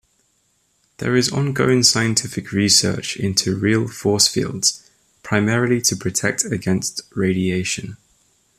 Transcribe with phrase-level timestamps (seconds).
[0.97, 4.81] There is ongoing scientific research into real force fields,
[5.21, 7.97] primarily to protect against radiation.